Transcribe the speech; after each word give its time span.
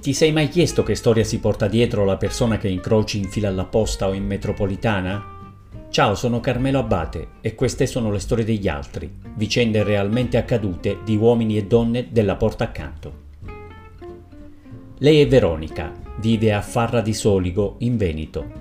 Ti 0.00 0.14
sei 0.14 0.32
mai 0.32 0.48
chiesto 0.48 0.82
che 0.82 0.94
storia 0.94 1.24
si 1.24 1.40
porta 1.40 1.68
dietro 1.68 2.06
la 2.06 2.16
persona 2.16 2.56
che 2.56 2.68
incroci 2.68 3.18
in 3.18 3.28
fila 3.28 3.48
alla 3.48 3.66
posta 3.66 4.08
o 4.08 4.14
in 4.14 4.24
metropolitana? 4.24 5.22
Ciao, 5.90 6.14
sono 6.14 6.40
Carmelo 6.40 6.78
Abate 6.78 7.32
e 7.42 7.54
queste 7.54 7.84
sono 7.84 8.10
le 8.10 8.18
storie 8.18 8.46
degli 8.46 8.66
altri, 8.66 9.12
vicende 9.34 9.82
realmente 9.82 10.38
accadute 10.38 11.00
di 11.04 11.16
uomini 11.16 11.58
e 11.58 11.66
donne 11.66 12.08
della 12.10 12.36
porta 12.36 12.64
accanto. 12.64 13.12
Lei 14.96 15.20
è 15.20 15.28
Veronica, 15.28 15.92
vive 16.16 16.54
a 16.54 16.62
Farra 16.62 17.02
di 17.02 17.12
Soligo, 17.12 17.74
in 17.80 17.98
Veneto. 17.98 18.52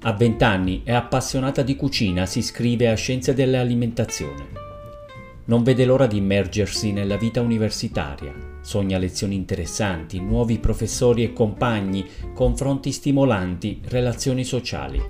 A 0.00 0.12
20 0.12 0.42
anni 0.42 0.80
è 0.82 0.92
appassionata 0.92 1.62
di 1.62 1.76
cucina, 1.76 2.26
si 2.26 2.40
iscrive 2.40 2.88
a 2.88 2.96
Scienze 2.96 3.34
dell'Alimentazione. 3.34 4.61
Non 5.44 5.64
vede 5.64 5.84
l'ora 5.84 6.06
di 6.06 6.18
immergersi 6.18 6.92
nella 6.92 7.16
vita 7.16 7.40
universitaria, 7.40 8.32
sogna 8.60 8.96
lezioni 8.96 9.34
interessanti, 9.34 10.20
nuovi 10.20 10.60
professori 10.60 11.24
e 11.24 11.32
compagni, 11.32 12.08
confronti 12.32 12.92
stimolanti, 12.92 13.80
relazioni 13.88 14.44
sociali. 14.44 15.02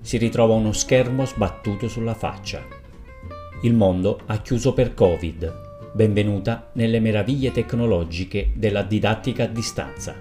Si 0.00 0.16
ritrova 0.16 0.54
uno 0.54 0.72
schermo 0.72 1.24
sbattuto 1.24 1.86
sulla 1.86 2.14
faccia. 2.14 2.66
Il 3.62 3.74
mondo 3.74 4.22
ha 4.26 4.38
chiuso 4.38 4.72
per 4.72 4.92
Covid. 4.92 5.92
Benvenuta 5.92 6.70
nelle 6.72 6.98
meraviglie 6.98 7.52
tecnologiche 7.52 8.50
della 8.54 8.82
didattica 8.82 9.44
a 9.44 9.46
distanza. 9.46 10.16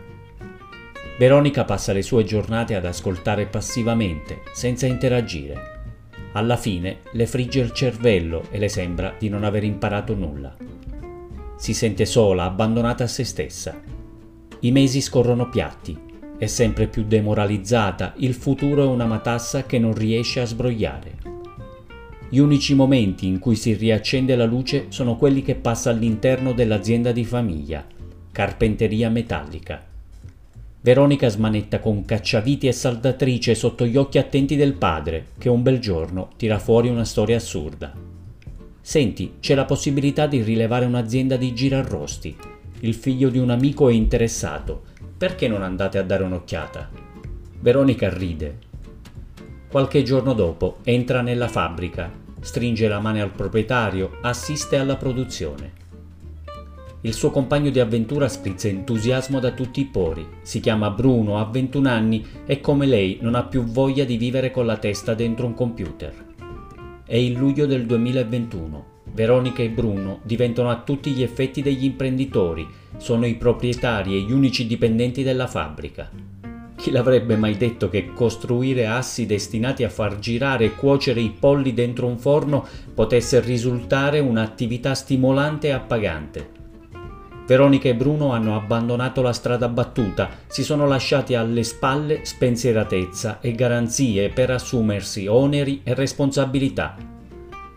Veronica 1.17 1.63
passa 1.65 1.91
le 1.91 2.03
sue 2.03 2.23
giornate 2.23 2.75
ad 2.75 2.85
ascoltare 2.85 3.47
passivamente, 3.47 4.41
senza 4.53 4.85
interagire 4.85 5.74
alla 6.35 6.57
fine 6.57 6.99
le 7.13 7.27
frigge 7.27 7.61
il 7.61 7.71
cervello 7.71 8.47
e 8.51 8.57
le 8.57 8.67
sembra 8.67 9.15
di 9.17 9.29
non 9.29 9.43
aver 9.43 9.63
imparato 9.63 10.15
nulla. 10.15 10.55
Si 11.57 11.73
sente 11.73 12.05
sola, 12.05 12.43
abbandonata 12.43 13.05
a 13.05 13.07
se 13.07 13.23
stessa. 13.23 13.81
I 14.59 14.71
mesi 14.71 14.99
scorrono 14.99 15.49
piatti, 15.49 15.97
è 16.37 16.45
sempre 16.45 16.87
più 16.87 17.05
demoralizzata, 17.05 18.13
il 18.17 18.33
futuro 18.33 18.83
è 18.83 18.87
una 18.87 19.05
matassa 19.05 19.63
che 19.63 19.79
non 19.79 19.93
riesce 19.93 20.41
a 20.41 20.45
sbrogliare. 20.45 21.33
Gli 22.27 22.39
unici 22.39 22.75
momenti 22.75 23.27
in 23.27 23.39
cui 23.39 23.55
si 23.55 23.73
riaccende 23.73 24.35
la 24.35 24.45
luce 24.45 24.87
sono 24.89 25.15
quelli 25.15 25.41
che 25.41 25.55
passa 25.55 25.91
all'interno 25.91 26.51
dell'azienda 26.51 27.13
di 27.13 27.23
famiglia, 27.23 27.85
carpenteria 28.31 29.09
metallica 29.09 29.93
Veronica 30.85 31.29
smanetta 31.29 31.79
con 31.79 32.05
cacciaviti 32.05 32.67
e 32.67 32.71
saldatrice 32.71 33.55
sotto 33.55 33.87
gli 33.87 33.97
occhi 33.97 34.19
attenti 34.19 34.55
del 34.55 34.73
padre, 34.73 35.29
che 35.39 35.49
un 35.49 35.63
bel 35.63 35.79
giorno 35.79 36.29
tira 36.37 36.59
fuori 36.59 36.89
una 36.89 37.05
storia 37.05 37.37
assurda. 37.37 37.91
Senti, 38.81 39.37
c'è 39.39 39.55
la 39.55 39.65
possibilità 39.65 40.27
di 40.27 40.43
rilevare 40.43 40.85
un'azienda 40.85 41.37
di 41.37 41.55
girarrosti. 41.55 42.37
Il 42.81 42.93
figlio 42.93 43.29
di 43.29 43.39
un 43.39 43.49
amico 43.49 43.89
è 43.89 43.93
interessato. 43.93 44.83
Perché 45.17 45.47
non 45.47 45.63
andate 45.63 45.97
a 45.97 46.03
dare 46.03 46.21
un'occhiata? 46.21 46.91
Veronica 47.61 48.13
ride. 48.13 48.59
Qualche 49.67 50.03
giorno 50.03 50.33
dopo 50.33 50.77
entra 50.83 51.21
nella 51.21 51.47
fabbrica, 51.47 52.11
stringe 52.41 52.87
la 52.87 52.99
mano 52.99 53.23
al 53.23 53.31
proprietario, 53.31 54.19
assiste 54.21 54.77
alla 54.77 54.97
produzione. 54.97 55.83
Il 57.05 57.13
suo 57.13 57.29
compagno 57.29 57.69
di 57.69 57.79
avventura 57.79 58.27
sprizza 58.27 58.67
entusiasmo 58.67 59.39
da 59.39 59.51
tutti 59.51 59.79
i 59.79 59.85
pori. 59.85 60.27
Si 60.41 60.59
chiama 60.59 60.89
Bruno, 60.89 61.37
ha 61.37 61.45
21 61.45 61.87
anni 61.87 62.25
e 62.47 62.59
come 62.59 62.87
lei 62.87 63.19
non 63.21 63.35
ha 63.35 63.43
più 63.43 63.63
voglia 63.63 64.03
di 64.03 64.17
vivere 64.17 64.49
con 64.49 64.65
la 64.65 64.77
testa 64.77 65.13
dentro 65.13 65.45
un 65.45 65.53
computer. 65.53 66.25
È 67.05 67.15
il 67.15 67.33
luglio 67.33 67.67
del 67.67 67.85
2021. 67.85 68.85
Veronica 69.13 69.61
e 69.61 69.69
Bruno 69.69 70.21
diventano 70.23 70.71
a 70.71 70.81
tutti 70.81 71.11
gli 71.11 71.21
effetti 71.21 71.61
degli 71.61 71.83
imprenditori, 71.83 72.67
sono 72.97 73.27
i 73.27 73.35
proprietari 73.35 74.15
e 74.15 74.21
gli 74.21 74.31
unici 74.31 74.65
dipendenti 74.65 75.21
della 75.21 75.45
fabbrica. 75.45 76.09
Chi 76.75 76.89
l'avrebbe 76.89 77.35
mai 77.37 77.55
detto 77.55 77.87
che 77.87 78.13
costruire 78.13 78.87
assi 78.87 79.27
destinati 79.27 79.83
a 79.83 79.89
far 79.89 80.17
girare 80.17 80.65
e 80.65 80.75
cuocere 80.75 81.21
i 81.21 81.35
polli 81.39 81.75
dentro 81.75 82.07
un 82.07 82.17
forno 82.17 82.65
potesse 82.95 83.39
risultare 83.41 84.17
un'attività 84.17 84.95
stimolante 84.95 85.67
e 85.67 85.71
appagante? 85.71 86.63
Veronica 87.45 87.87
e 87.87 87.95
Bruno 87.95 88.31
hanno 88.31 88.55
abbandonato 88.55 89.21
la 89.21 89.31
strada 89.31 89.67
battuta, 89.67 90.29
si 90.47 90.63
sono 90.63 90.87
lasciati 90.87 91.35
alle 91.35 91.63
spalle 91.63 92.25
spensieratezza 92.25 93.39
e 93.39 93.51
garanzie 93.51 94.29
per 94.29 94.49
assumersi 94.49 95.27
oneri 95.27 95.81
e 95.83 95.93
responsabilità. 95.93 96.95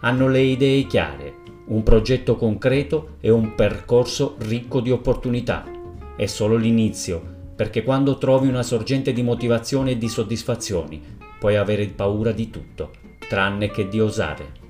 Hanno 0.01 0.29
le 0.29 0.41
idee 0.41 0.87
chiare, 0.87 1.34
un 1.67 1.83
progetto 1.83 2.37
concreto 2.37 3.17
e 3.21 3.29
un 3.29 3.55
percorso 3.55 4.37
ricco 4.39 4.81
di 4.81 4.91
opportunità. 4.91 5.65
È 6.17 6.25
solo 6.25 6.56
l'inizio, 6.56 7.37
perché 7.55 7.83
quando 7.83 8.17
trovi 8.17 8.49
una 8.49 8.62
sorgente 8.62 9.12
di 9.12 9.23
motivazione 9.23 9.91
e 9.91 9.99
di 9.99 10.09
soddisfazioni, 10.09 11.03
puoi 11.39 11.56
avere 11.56 11.87
paura 11.89 12.33
di 12.33 12.49
tutto, 12.49 12.91
tranne 13.29 13.71
che 13.71 13.87
di 13.87 14.00
osare. 14.00 14.68